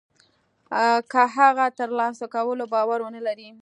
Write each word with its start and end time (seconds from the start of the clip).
که 1.11 1.19
هغه 1.35 1.65
د 1.69 1.73
تر 1.77 1.89
لاسه 1.99 2.25
کولو 2.35 2.63
باور 2.73 2.99
و 3.01 3.09
نه 3.15 3.21
لري. 3.27 3.49